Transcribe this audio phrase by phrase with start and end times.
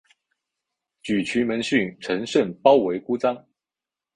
[1.03, 3.45] 沮渠蒙逊乘胜包围姑臧。